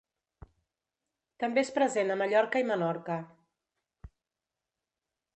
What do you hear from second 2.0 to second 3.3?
a Mallorca i Menorca.